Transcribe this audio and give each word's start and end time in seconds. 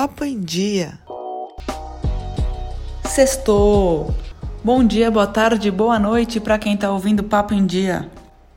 Papo 0.00 0.24
em 0.24 0.40
Dia. 0.40 0.98
Sextou! 3.04 4.14
Bom 4.64 4.82
dia, 4.82 5.10
boa 5.10 5.26
tarde, 5.26 5.70
boa 5.70 5.98
noite 5.98 6.40
para 6.40 6.58
quem 6.58 6.74
tá 6.74 6.90
ouvindo 6.90 7.22
Papo 7.22 7.52
em 7.52 7.66
Dia. 7.66 8.10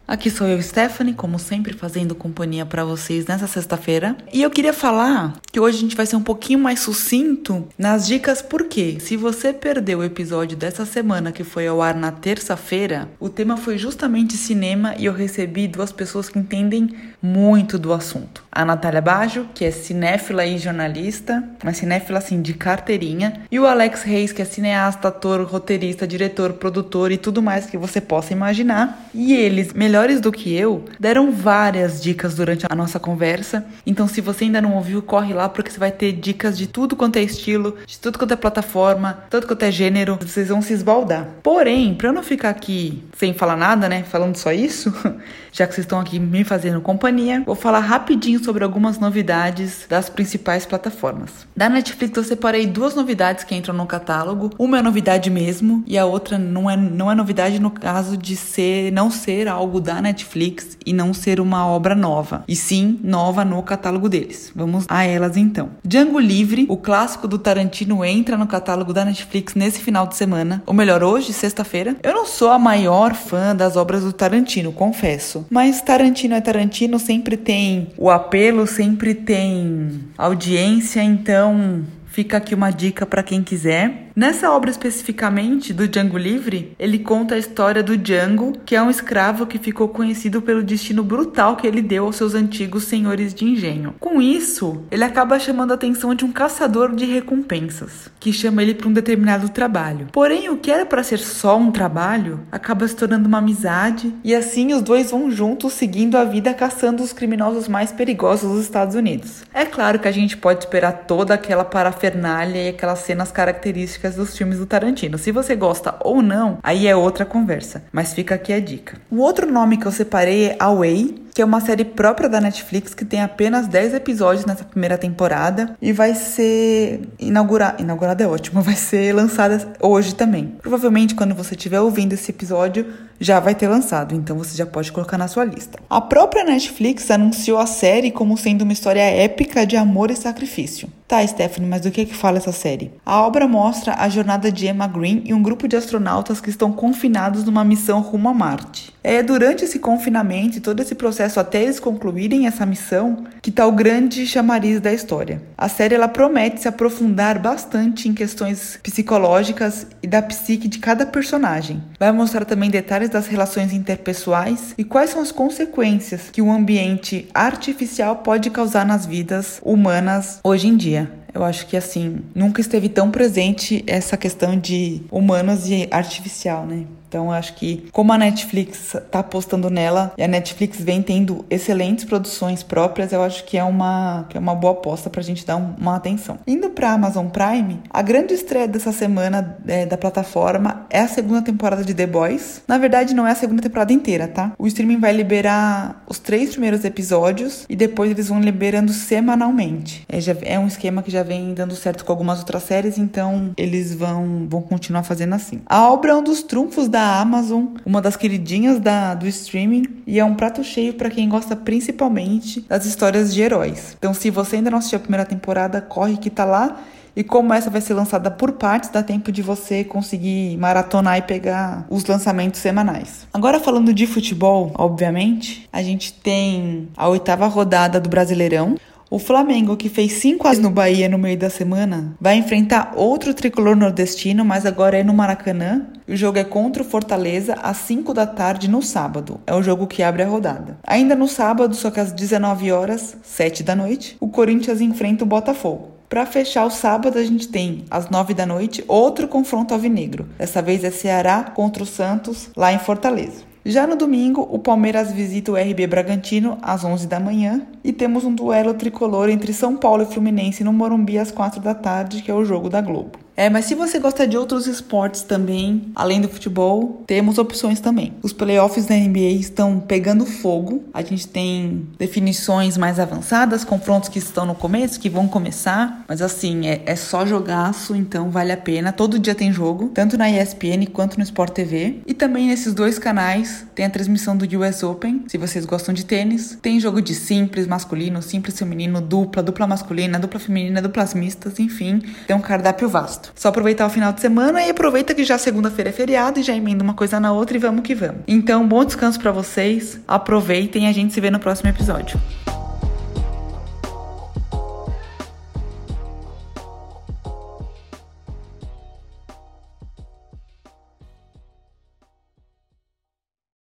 Aqui 0.08 0.32
sou 0.32 0.48
eu, 0.48 0.62
Stephanie, 0.62 1.14
como 1.14 1.38
sempre, 1.38 1.74
fazendo 1.74 2.16
companhia 2.16 2.66
para 2.66 2.86
vocês 2.86 3.26
nessa 3.26 3.46
sexta-feira. 3.46 4.16
E 4.32 4.42
eu 4.42 4.50
queria 4.50 4.72
falar 4.72 5.34
que 5.54 5.60
hoje 5.60 5.78
a 5.78 5.82
gente 5.82 5.96
vai 5.96 6.08
ser 6.08 6.16
um 6.16 6.24
pouquinho 6.24 6.58
mais 6.58 6.80
sucinto 6.80 7.68
nas 7.78 8.08
dicas, 8.08 8.42
porque 8.42 8.98
se 9.00 9.16
você 9.16 9.54
perdeu 9.54 10.00
o 10.00 10.04
episódio 10.04 10.58
dessa 10.58 10.84
semana 10.84 11.32
que 11.32 11.44
foi 11.44 11.68
ao 11.68 11.80
ar 11.80 11.94
na 11.94 12.12
terça-feira, 12.12 13.08
o 13.20 13.30
tema 13.30 13.56
foi 13.56 13.78
justamente 13.78 14.36
cinema 14.36 14.96
e 14.98 15.06
eu 15.06 15.14
recebi 15.14 15.68
duas 15.68 15.92
pessoas 15.92 16.28
que 16.28 16.40
entendem 16.40 16.90
muito 17.22 17.78
do 17.78 17.94
assunto. 17.94 18.44
A 18.52 18.66
Natália 18.66 19.00
Bajo, 19.00 19.46
que 19.54 19.64
é 19.64 19.70
cinéfila 19.70 20.44
e 20.44 20.58
jornalista, 20.58 21.48
mas 21.64 21.78
cinéfila 21.78 22.18
assim 22.18 22.42
de 22.42 22.56
carteirinha, 22.56 23.42
e 23.52 23.60
o 23.60 23.68
Alex 23.68 24.02
Reis, 24.02 24.32
que 24.32 24.42
é 24.42 24.46
cineasta, 24.46 25.10
ator, 25.10 25.44
roteirista, 25.44 26.08
diretor, 26.08 26.54
produtor 26.54 27.12
e 27.12 27.18
tudo 27.18 27.44
mais 27.44 27.68
que 27.68 27.78
você 27.78 28.02
possa 28.02 28.34
imaginar. 28.34 29.08
E 29.14 29.34
eles, 29.34 29.72
melhores 29.72 30.20
do 30.20 30.32
que 30.32 30.52
eu, 30.52 30.84
deram 31.00 31.32
várias 31.32 32.02
dicas 32.02 32.34
durante 32.34 32.66
a 32.68 32.76
nossa 32.76 33.00
conversa. 33.00 33.64
Então, 33.86 34.08
se 34.08 34.20
você 34.20 34.46
ainda 34.46 34.60
não 34.60 34.74
ouviu, 34.74 35.02
corre 35.02 35.34
lá 35.34 35.43
porque 35.50 35.72
você 35.72 35.80
vai 35.80 35.92
ter 35.92 36.12
dicas 36.14 36.58
de 36.58 36.68
tudo 36.68 36.96
quanto 36.96 37.18
é 37.18 37.22
estilo, 37.22 37.78
de 37.86 38.00
tudo 38.00 38.18
quanto 38.18 38.34
é 38.34 38.36
plataforma, 38.36 39.24
tudo 39.30 39.48
quanto 39.48 39.64
é 39.64 39.72
gênero. 39.72 40.18
Vocês 40.22 40.50
vão 40.50 40.62
se 40.62 40.74
esbaldar. 40.74 41.28
Porém, 41.42 41.94
para 41.94 42.10
eu 42.10 42.14
não 42.14 42.24
ficar 42.24 42.50
aqui 42.50 43.04
sem 43.18 43.34
falar 43.34 43.56
nada, 43.56 43.88
né, 43.88 44.04
falando 44.04 44.36
só 44.36 44.52
isso, 44.52 44.94
já 45.52 45.68
que 45.68 45.74
vocês 45.74 45.86
estão 45.86 46.00
aqui 46.00 46.20
me 46.20 46.44
fazendo 46.44 46.82
companhia, 46.82 47.44
vou 47.46 47.56
falar 47.56 47.80
rapidinho 47.80 48.44
sobre 48.44 48.64
algumas 48.64 49.00
novidades 49.00 49.86
das 49.90 50.10
principais 50.10 50.66
plataformas. 50.66 51.48
Da 51.56 51.70
Netflix 51.70 52.16
eu 52.18 52.24
separei 52.24 52.66
duas 52.66 52.96
novidades 52.96 53.44
que 53.44 53.56
entram 53.56 53.76
no 53.76 53.86
catálogo. 53.86 54.52
Uma 54.58 54.80
é 54.80 54.82
novidade 54.82 55.30
mesmo 55.30 55.84
e 55.86 55.98
a 55.98 56.06
outra 56.06 56.38
não 56.38 56.70
é, 56.70 56.76
não 56.76 57.12
é 57.12 57.16
novidade 57.16 57.60
no 57.60 57.72
caso 57.72 58.18
de 58.18 58.36
ser 58.36 58.92
não 58.92 59.10
ser 59.10 59.48
algo 59.48 59.80
da 59.80 60.02
Netflix 60.02 60.78
e 60.86 60.94
não 60.94 61.14
ser 61.14 61.40
uma 61.40 61.66
obra 61.68 61.96
nova, 61.96 62.44
e 62.48 62.56
sim 62.56 63.00
nova 63.04 63.46
no 63.46 63.62
catálogo 63.64 64.10
deles. 64.10 64.52
Vamos 64.56 64.86
a 64.88 65.04
elas 65.04 65.33
então. 65.38 65.72
Django 65.84 66.20
Livre, 66.20 66.66
o 66.70 66.78
clássico 66.78 67.28
do 67.28 67.38
Tarantino, 67.38 68.04
entra 68.04 68.38
no 68.38 68.48
catálogo 68.48 68.94
da 68.94 69.06
Netflix 69.06 69.56
nesse 69.56 69.80
final 69.80 70.08
de 70.08 70.16
semana, 70.16 70.64
ou 70.66 70.74
melhor, 70.74 71.04
hoje, 71.04 71.34
sexta-feira. 71.34 71.96
Eu 72.04 72.14
não 72.14 72.26
sou 72.26 72.50
a 72.52 72.60
maior 72.60 73.14
fã 73.14 73.56
das 73.56 73.76
obras 73.76 74.04
do 74.04 74.14
Tarantino, 74.14 74.72
confesso, 74.72 75.46
mas 75.50 75.82
Tarantino 75.82 76.36
é 76.36 76.42
Tarantino, 76.42 77.00
sempre 77.00 77.38
tem 77.38 77.90
o 77.98 78.10
apelo, 78.10 78.66
sempre 78.68 79.14
tem 79.14 80.02
audiência, 80.18 81.02
então 81.02 81.84
fica 82.06 82.38
aqui 82.38 82.54
uma 82.54 82.70
dica 82.70 83.06
para 83.06 83.24
quem 83.24 83.44
quiser. 83.44 84.03
Nessa 84.16 84.52
obra 84.52 84.70
especificamente 84.70 85.74
do 85.74 85.88
Django 85.88 86.20
Livre, 86.20 86.76
ele 86.78 87.00
conta 87.00 87.34
a 87.34 87.38
história 87.40 87.82
do 87.82 87.98
Django, 87.98 88.54
que 88.64 88.76
é 88.76 88.82
um 88.82 88.92
escravo 88.92 89.48
que 89.48 89.58
ficou 89.58 89.88
conhecido 89.88 90.40
pelo 90.40 90.62
destino 90.62 91.04
brutal 91.04 91.56
que 91.56 91.66
ele 91.66 91.82
deu 91.82 92.06
aos 92.06 92.18
seus 92.18 92.36
antigos 92.36 92.84
senhores 92.84 93.34
de 93.34 93.44
engenho. 93.44 93.96
Com 94.00 94.22
isso, 94.22 94.84
ele 94.92 95.04
acaba 95.04 95.40
chamando 95.40 95.72
a 95.72 95.74
atenção 95.74 96.14
de 96.14 96.24
um 96.24 96.32
caçador 96.32 96.94
de 96.94 97.06
recompensas, 97.06 98.12
que 98.20 98.32
chama 98.32 98.62
ele 98.62 98.76
para 98.76 98.88
um 98.88 98.94
determinado 98.94 99.50
trabalho. 99.50 100.10
Porém, 100.12 100.48
o 100.48 100.58
que 100.58 100.70
era 100.70 100.86
para 100.86 101.02
ser 101.02 101.18
só 101.18 101.58
um 101.58 101.72
trabalho 101.72 102.42
acaba 102.52 102.88
se 102.88 102.96
tornando 102.96 103.28
uma 103.28 103.40
amizade, 103.40 104.14
e 104.24 104.36
assim 104.36 104.74
os 104.74 104.84
dois 104.84 105.10
vão 105.10 105.32
juntos 105.32 105.74
seguindo 105.74 106.20
a 106.20 106.24
vida 106.24 106.54
caçando 106.54 107.02
os 107.02 107.14
criminosos 107.14 107.68
mais 107.68 107.92
perigosos 107.92 108.52
dos 108.52 108.62
Estados 108.62 108.96
Unidos. 108.96 109.42
É 109.52 109.66
claro 109.66 109.98
que 109.98 110.08
a 110.08 110.12
gente 110.12 110.38
pode 110.38 110.60
esperar 110.60 111.06
toda 111.08 111.34
aquela 111.34 111.66
parafernália 111.66 112.62
e 112.66 112.70
aquelas 112.70 113.00
cenas 113.00 113.32
características 113.32 114.03
características 114.04 114.16
dos 114.16 114.36
filmes 114.38 114.60
do 114.60 114.66
Tarantino. 114.66 115.18
Se 115.18 115.32
você 115.32 115.56
gosta 115.56 115.96
ou 116.02 116.22
não, 116.22 116.58
aí 116.62 116.88
é 116.88 116.96
outra 116.96 117.26
conversa. 117.26 117.84
Mas 117.92 118.14
fica 118.14 118.36
aqui 118.36 118.52
a 118.52 118.60
dica. 118.60 118.98
O 119.10 119.18
outro 119.18 119.50
nome 119.50 119.78
que 119.78 119.86
eu 119.86 119.92
separei 119.92 120.50
é 120.50 120.56
Away, 120.60 121.23
que 121.34 121.42
é 121.42 121.46
uma 121.46 121.60
série 121.60 121.84
própria 121.84 122.30
da 122.30 122.40
Netflix 122.40 122.94
que 122.94 123.04
tem 123.04 123.22
apenas 123.22 123.68
10 123.68 123.96
episódios 123.96 124.46
nessa 124.46 124.64
primeira 124.64 124.98
temporada 124.98 125.76
e 125.82 125.92
vai 125.92 126.14
ser 126.14 127.02
inaugurada. 127.20 127.82
Inaugurada 127.82 128.24
é 128.24 128.28
ótimo, 128.28 128.62
vai 128.64 128.76
ser 128.76 129.14
lançada 129.14 129.74
hoje 129.82 130.14
também. 130.16 130.56
Provavelmente 130.62 131.16
quando 131.16 131.34
você 131.34 131.56
estiver 131.56 131.82
ouvindo 131.82 132.14
esse 132.14 132.32
episódio 132.32 132.86
já 133.20 133.40
vai 133.40 133.56
ter 133.56 133.68
lançado, 133.68 134.14
então 134.14 134.38
você 134.38 134.56
já 134.56 134.66
pode 134.66 134.92
colocar 134.92 135.18
na 135.18 135.28
sua 135.28 135.46
lista. 135.46 135.80
A 135.90 136.02
própria 136.02 136.44
Netflix 136.44 137.10
anunciou 137.10 137.58
a 137.58 137.66
série 137.66 138.12
como 138.12 138.38
sendo 138.38 138.64
uma 138.64 138.74
história 138.74 139.02
épica 139.02 139.66
de 139.66 139.78
amor 139.78 140.12
e 140.12 140.16
sacrifício. 140.16 140.90
Tá, 141.08 141.26
Stephanie, 141.26 141.70
mas 141.70 141.82
do 141.82 141.92
que, 141.92 142.06
que 142.06 142.16
fala 142.16 142.38
essa 142.38 142.52
série? 142.52 142.92
A 143.06 143.22
obra 143.22 143.48
mostra 143.48 143.96
a 143.98 144.10
jornada 144.10 144.52
de 144.52 144.68
Emma 144.68 144.88
Green 144.88 145.22
e 145.26 145.34
um 145.34 145.42
grupo 145.42 145.68
de 145.68 145.76
astronautas 145.76 146.42
que 146.42 146.50
estão 146.50 146.72
confinados 146.72 147.44
numa 147.44 147.64
missão 147.64 148.02
rumo 148.02 148.30
a 148.30 148.34
Marte. 148.34 148.93
É 149.04 149.22
durante 149.22 149.66
esse 149.66 149.80
confinamento 149.80 150.58
e 150.58 150.62
todo 150.62 150.80
esse 150.80 150.96
processo 150.96 151.38
até 151.38 151.62
eles 151.62 151.80
concluírem 151.80 152.48
essa 152.48 152.66
missão 152.66 153.26
que 153.42 153.50
está 153.50 153.68
o 153.68 153.72
grande 153.72 154.26
chamariz 154.26 154.80
da 154.80 154.94
história. 154.94 155.42
A 155.58 155.68
série 155.68 155.96
ela 155.96 156.08
promete 156.08 156.62
se 156.62 156.70
aprofundar 156.70 157.38
bastante 157.38 158.08
em 158.08 158.14
questões 158.14 158.80
psicológicas 158.82 159.86
e 160.02 160.08
da 160.08 160.22
psique 160.22 160.70
de 160.70 160.80
cada 160.80 161.06
personagem. 161.06 161.84
Vai 162.00 162.14
mostrar 162.14 162.46
também 162.46 162.70
detalhes 162.70 163.10
das 163.10 163.28
relações 163.28 163.74
interpessoais 163.74 164.74
e 164.78 164.86
quais 164.86 165.10
são 165.10 165.22
as 165.22 165.34
consequências 165.34 166.30
que 166.32 166.42
o 166.42 166.50
ambiente 166.50 167.28
artificial 167.34 168.18
pode 168.18 168.50
causar 168.50 168.86
nas 168.86 169.06
vidas 169.06 169.60
humanas 169.64 170.40
hoje 170.44 170.68
em 170.68 170.78
dia. 170.78 171.12
Eu 171.34 171.44
acho 171.44 171.66
que 171.66 171.76
assim, 171.76 172.20
nunca 172.36 172.62
esteve 172.62 172.88
tão 172.88 173.10
presente 173.10 173.84
essa 173.88 174.16
questão 174.16 174.58
de 174.58 175.02
humanos 175.12 175.68
e 175.68 175.88
artificial, 175.92 176.66
né? 176.66 176.86
Então, 177.14 177.32
acho 177.32 177.54
que 177.54 177.86
como 177.92 178.12
a 178.12 178.18
Netflix 178.18 178.96
está 178.96 179.20
apostando 179.20 179.70
nela 179.70 180.12
e 180.18 180.24
a 180.24 180.28
Netflix 180.28 180.82
vem 180.82 181.00
tendo 181.00 181.46
excelentes 181.48 182.06
produções 182.06 182.64
próprias, 182.64 183.14
eu 183.14 183.22
acho 183.22 183.44
que 183.44 183.56
é 183.56 183.64
uma, 183.64 184.26
que 184.30 184.36
é 184.36 184.40
uma 184.40 184.56
boa 184.56 184.74
aposta 184.74 185.12
para 185.12 185.22
a 185.22 185.24
gente 185.24 185.46
dar 185.46 185.58
um, 185.58 185.76
uma 185.78 185.96
atenção. 185.96 186.40
Indo 186.48 186.72
para 186.72 186.92
Amazon 186.92 187.28
Prime, 187.28 187.80
a 187.88 188.02
grande 188.02 188.34
estreia 188.34 188.68
dessa 188.68 188.92
semana 188.92 189.60
é, 189.68 189.86
da 189.86 189.96
plataforma 189.96 190.88
é 190.90 191.02
a 191.02 191.08
segunda 191.08 191.44
temporada 191.44 191.84
de 191.84 191.94
The 191.94 192.08
Boys. 192.08 192.64
Na 192.68 192.80
verdade, 192.80 193.14
não 193.14 193.28
é 193.28 193.32
a 193.32 193.36
segunda 193.36 193.62
temporada 193.62 193.94
inteira, 193.94 194.28
tá? 194.28 194.52
O 194.58 194.66
streaming 194.66 195.00
vai 195.00 195.14
liberar 195.14 196.04
os 196.08 196.18
três 196.18 196.50
primeiros 196.50 196.84
episódios 196.84 197.64
e 197.70 197.76
depois 197.76 198.10
eles 198.10 198.28
vão 198.28 198.42
liberando 198.42 198.92
semanalmente. 198.92 200.04
É, 200.10 200.20
já, 200.20 200.36
é 200.42 200.58
um 200.58 200.66
esquema 200.66 201.04
que 201.04 201.12
já 201.12 201.22
vem 201.22 201.54
dando 201.54 201.76
certo 201.76 202.04
com 202.04 202.12
algumas 202.12 202.40
outras 202.40 202.64
séries, 202.64 202.98
então 202.98 203.52
eles 203.56 203.94
vão, 203.94 204.48
vão 204.50 204.64
continuar 204.64 205.04
fazendo 205.04 205.36
assim. 205.36 205.62
A 205.68 205.88
obra 205.88 206.14
é 206.14 206.16
um 206.16 206.24
dos 206.24 206.42
trunfos 206.42 206.88
da 207.04 207.20
Amazon, 207.20 207.66
uma 207.86 208.02
das 208.02 208.16
queridinhas 208.16 208.80
da, 208.80 209.14
do 209.14 209.28
streaming, 209.28 209.84
e 210.08 210.20
é 210.20 210.24
um 210.24 210.36
prato 210.36 210.64
cheio 210.64 210.94
para 210.94 211.10
quem 211.10 211.28
gosta 211.28 211.54
principalmente 211.54 212.62
das 212.62 212.86
histórias 212.86 213.34
de 213.34 213.42
heróis. 213.42 213.94
Então, 214.00 214.14
se 214.14 214.30
você 214.30 214.56
ainda 214.56 214.72
não 214.72 214.78
assistiu 214.78 214.98
a 214.98 215.02
primeira 215.02 215.26
temporada, 215.26 215.82
corre 215.82 216.16
que 216.16 216.30
tá 216.30 216.46
lá. 216.46 216.78
E 217.16 217.24
como 217.24 217.54
essa 217.54 217.70
vai 217.70 217.82
ser 217.82 217.94
lançada 217.94 218.32
por 218.32 218.54
partes, 218.54 218.90
dá 218.90 219.04
tempo 219.04 219.32
de 219.32 219.42
você 219.42 219.84
conseguir 219.84 220.58
maratonar 220.58 221.18
e 221.18 221.22
pegar 221.22 221.86
os 221.90 222.06
lançamentos 222.06 222.60
semanais. 222.62 223.28
Agora 223.34 223.60
falando 223.60 223.94
de 223.94 224.08
futebol, 224.08 224.72
obviamente, 224.74 225.70
a 225.72 225.84
gente 225.84 226.14
tem 226.14 226.88
a 226.96 227.08
oitava 227.10 227.46
rodada 227.48 228.00
do 228.00 228.10
Brasileirão. 228.10 228.78
O 229.14 229.20
Flamengo, 229.20 229.78
que 229.78 229.90
fez 229.90 230.14
5 230.14 230.48
a 230.48 230.54
no 230.56 230.72
Bahia 230.72 231.08
no 231.08 231.20
meio 231.20 231.38
da 231.38 231.48
semana, 231.48 232.16
vai 232.20 232.36
enfrentar 232.36 232.94
outro 232.96 233.32
tricolor 233.32 233.76
nordestino, 233.76 234.44
mas 234.44 234.66
agora 234.66 234.98
é 234.98 235.04
no 235.04 235.14
Maracanã. 235.14 235.86
O 236.08 236.16
jogo 236.16 236.40
é 236.40 236.44
contra 236.44 236.82
o 236.82 236.86
Fortaleza 236.86 237.54
às 237.62 237.78
5 237.78 238.12
da 238.12 238.26
tarde 238.26 238.68
no 238.68 238.82
sábado. 238.82 239.40
É 239.46 239.54
o 239.54 239.62
jogo 239.62 239.86
que 239.86 240.02
abre 240.02 240.24
a 240.24 240.28
rodada. 240.28 240.80
Ainda 240.84 241.16
no 241.16 241.28
sábado, 241.28 241.76
só 241.76 241.92
que 241.92 242.00
às 242.00 242.12
19 242.12 242.72
horas, 242.72 243.16
7 243.22 243.62
da 243.62 243.76
noite, 243.76 244.18
o 244.20 244.28
Corinthians 244.30 244.82
enfrenta 244.82 245.24
o 245.24 245.28
Botafogo. 245.28 245.92
Para 246.10 246.26
fechar 246.26 246.66
o 246.66 246.72
sábado, 246.72 247.20
a 247.20 247.24
gente 247.24 247.50
tem 247.50 247.86
às 247.92 248.10
9 248.10 248.34
da 248.34 248.48
noite 248.48 248.84
outro 248.88 249.28
confronto 249.28 249.76
alvinegro. 249.76 250.28
Dessa 250.40 250.60
vez 250.60 250.84
é 250.84 250.90
Ceará 250.90 251.44
contra 251.44 251.84
o 251.84 251.86
Santos, 251.86 252.50
lá 252.58 252.74
em 252.74 252.80
Fortaleza. 252.80 253.44
Já 253.64 253.86
no 253.86 253.96
domingo, 253.96 254.42
o 254.50 254.58
Palmeiras 254.58 255.12
visita 255.12 255.52
o 255.52 255.56
RB 255.56 255.86
Bragantino 255.86 256.58
às 256.64 256.84
11 256.84 257.06
da 257.06 257.20
manhã 257.20 257.62
e 257.84 257.92
temos 257.92 258.24
um 258.24 258.34
duelo 258.34 258.74
tricolor 258.74 259.30
entre 259.30 259.54
São 259.54 259.76
Paulo 259.76 260.04
e 260.04 260.06
Fluminense 260.06 260.64
no 260.64 260.72
Morumbi 260.72 261.18
às 261.18 261.32
4 261.32 261.60
da 261.60 261.76
tarde, 261.76 262.22
que 262.22 262.32
é 262.32 262.34
o 262.34 262.46
jogo 262.46 262.70
da 262.70 262.82
Globo. 262.82 263.24
É, 263.36 263.50
mas 263.50 263.66
se 263.66 263.76
você 263.76 264.00
gosta 264.00 264.28
de 264.28 264.38
outros 264.38 264.68
esportes 264.68 265.24
também, 265.24 265.92
além 265.96 266.22
do 266.22 266.30
futebol, 266.30 267.04
temos 267.08 267.38
opções 267.38 267.80
também. 267.80 268.14
Os 268.22 268.32
playoffs 268.32 268.86
da 268.86 268.96
NBA 268.96 269.32
estão 269.40 269.80
pegando 269.80 270.26
fogo. 270.26 270.84
A 270.94 271.02
gente 271.02 271.28
tem 271.28 271.88
definições 271.98 272.78
mais 272.78 273.00
avançadas, 273.00 273.64
confrontos 273.64 274.10
que 274.10 274.20
estão 274.20 274.46
no 274.46 274.54
começo, 274.54 275.00
que 275.00 275.10
vão 275.10 275.28
começar. 275.28 276.06
Mas 276.08 276.22
assim, 276.22 276.68
é, 276.68 276.84
é 276.86 276.96
só 276.96 277.26
jogaço, 277.26 277.96
então 277.96 278.30
vale 278.30 278.52
a 278.52 278.58
pena. 278.58 278.92
Todo 278.92 279.18
dia 279.18 279.34
tem 279.34 279.52
jogo, 279.52 279.90
tanto 279.94 280.18
na 280.18 280.30
ESPN 280.30 280.86
quanto 280.92 281.18
no 281.18 281.24
Sport 281.24 281.54
TV. 281.54 282.02
E 282.06 282.14
também 282.14 282.48
nesses 282.48 282.74
dois 282.74 283.00
canais 283.00 283.66
tem 283.74 283.86
a 283.86 283.90
transmissão 283.90 284.38
do 284.38 284.46
US 284.60 284.84
Open, 284.84 285.24
se 285.28 285.38
vocês 285.38 285.66
gostam 285.66 285.94
de 285.94 286.06
tênis. 286.06 286.58
Tem 286.62 286.80
jogo 286.80 287.02
de 287.02 287.16
simples, 287.16 287.66
masculino, 287.74 288.22
simples 288.22 288.58
feminino, 288.58 289.02
dupla, 289.02 289.42
dupla 289.42 289.66
masculina, 289.66 290.20
dupla 290.20 290.40
feminina, 290.40 290.82
duplas 290.82 291.14
mistas, 291.14 291.60
enfim, 291.60 292.02
tem 292.28 292.36
um 292.36 292.42
cardápio 292.42 292.88
vasto. 292.88 293.32
Só 293.36 293.50
aproveitar 293.50 293.88
o 293.88 293.90
final 293.90 294.14
de 294.14 294.22
semana 294.22 294.64
e 294.64 294.70
aproveita 294.70 295.16
que 295.16 295.24
já 295.24 295.38
segunda-feira 295.38 295.90
é 295.90 295.94
feriado 295.94 296.40
e 296.40 296.44
já 296.44 296.56
emenda 296.56 296.84
uma 296.84 296.94
coisa 296.94 297.20
na 297.20 297.32
outra 297.32 297.58
e 297.58 297.60
vamos 297.60 297.84
que 297.84 297.96
vamos. 297.96 298.22
Então, 298.28 298.68
bom 298.68 298.86
descanso 298.86 299.20
para 299.20 299.32
vocês, 299.32 300.00
aproveitem 300.08 300.86
e 300.86 300.88
a 300.88 300.92
gente 300.92 301.14
se 301.14 301.20
vê 301.20 301.32
no 301.32 301.40
próximo 301.40 301.70
episódio. 301.70 302.20